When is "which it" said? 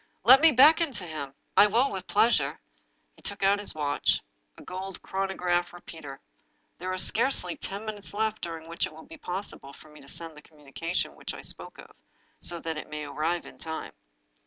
8.67-8.93